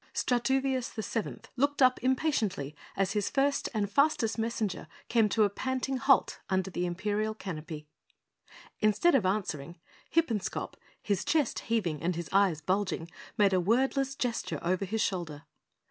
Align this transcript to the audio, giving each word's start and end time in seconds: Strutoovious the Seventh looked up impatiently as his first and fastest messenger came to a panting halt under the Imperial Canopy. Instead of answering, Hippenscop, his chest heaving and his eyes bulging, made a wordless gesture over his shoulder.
Strutoovious 0.15 0.91
the 0.91 1.03
Seventh 1.03 1.49
looked 1.55 1.79
up 1.79 1.99
impatiently 2.01 2.75
as 2.97 3.11
his 3.11 3.29
first 3.29 3.69
and 3.71 3.87
fastest 3.87 4.39
messenger 4.39 4.87
came 5.09 5.29
to 5.29 5.43
a 5.43 5.49
panting 5.51 5.97
halt 5.97 6.39
under 6.49 6.71
the 6.71 6.87
Imperial 6.87 7.35
Canopy. 7.35 7.85
Instead 8.79 9.13
of 9.13 9.27
answering, 9.27 9.77
Hippenscop, 10.09 10.75
his 11.03 11.23
chest 11.23 11.59
heaving 11.69 12.01
and 12.01 12.15
his 12.15 12.29
eyes 12.31 12.61
bulging, 12.61 13.11
made 13.37 13.53
a 13.53 13.61
wordless 13.61 14.15
gesture 14.15 14.57
over 14.63 14.85
his 14.85 15.01
shoulder. 15.01 15.43